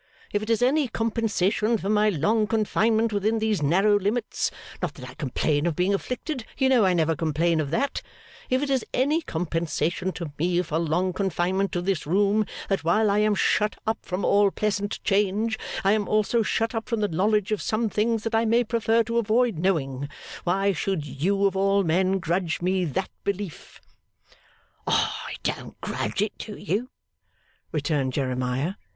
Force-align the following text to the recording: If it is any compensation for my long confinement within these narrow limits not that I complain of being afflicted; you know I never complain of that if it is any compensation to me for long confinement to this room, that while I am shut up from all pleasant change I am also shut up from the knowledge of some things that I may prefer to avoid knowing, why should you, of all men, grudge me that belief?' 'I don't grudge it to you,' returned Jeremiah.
If 0.33 0.41
it 0.41 0.49
is 0.49 0.63
any 0.63 0.87
compensation 0.87 1.77
for 1.77 1.87
my 1.87 2.09
long 2.09 2.47
confinement 2.47 3.13
within 3.13 3.37
these 3.37 3.61
narrow 3.61 3.99
limits 3.99 4.49
not 4.81 4.95
that 4.95 5.07
I 5.07 5.13
complain 5.13 5.67
of 5.67 5.75
being 5.75 5.93
afflicted; 5.93 6.43
you 6.57 6.69
know 6.69 6.85
I 6.85 6.93
never 6.95 7.15
complain 7.15 7.59
of 7.59 7.69
that 7.69 8.01
if 8.49 8.63
it 8.63 8.71
is 8.71 8.83
any 8.95 9.21
compensation 9.21 10.11
to 10.13 10.31
me 10.39 10.59
for 10.63 10.79
long 10.79 11.13
confinement 11.13 11.71
to 11.73 11.83
this 11.83 12.07
room, 12.07 12.47
that 12.67 12.83
while 12.83 13.11
I 13.11 13.19
am 13.19 13.35
shut 13.35 13.75
up 13.85 13.99
from 14.01 14.25
all 14.25 14.49
pleasant 14.49 14.99
change 15.03 15.59
I 15.83 15.91
am 15.91 16.07
also 16.09 16.41
shut 16.41 16.73
up 16.73 16.89
from 16.89 17.01
the 17.01 17.07
knowledge 17.07 17.51
of 17.51 17.61
some 17.61 17.87
things 17.87 18.23
that 18.23 18.33
I 18.33 18.43
may 18.43 18.63
prefer 18.63 19.03
to 19.03 19.19
avoid 19.19 19.59
knowing, 19.59 20.09
why 20.45 20.71
should 20.73 21.05
you, 21.05 21.45
of 21.45 21.55
all 21.55 21.83
men, 21.83 22.17
grudge 22.17 22.59
me 22.59 22.85
that 22.85 23.09
belief?' 23.23 23.79
'I 24.87 25.35
don't 25.43 25.79
grudge 25.79 26.23
it 26.23 26.39
to 26.39 26.57
you,' 26.57 26.89
returned 27.71 28.13
Jeremiah. 28.13 28.73